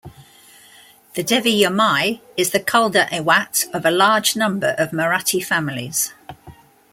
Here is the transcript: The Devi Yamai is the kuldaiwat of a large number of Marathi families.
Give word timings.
The 1.13 1.21
Devi 1.21 1.59
Yamai 1.61 2.21
is 2.35 2.49
the 2.49 2.59
kuldaiwat 2.59 3.71
of 3.71 3.85
a 3.85 3.91
large 3.91 4.35
number 4.35 4.73
of 4.79 4.89
Marathi 4.89 5.45
families. 5.45 6.11